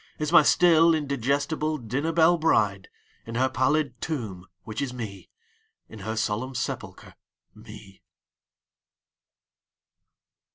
[0.17, 2.89] Is n^y still indigestible dinner belle bride,
[3.27, 5.29] In her pallid tomb, which is Me,
[5.89, 7.13] In her solemn sepulcher,
[7.53, 8.01] Me.